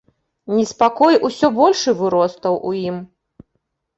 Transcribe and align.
Неспакой 0.59 1.19
усё 1.27 1.51
большы 1.59 1.93
выростаў 2.01 2.57
у 2.69 2.75
ім. 2.87 2.97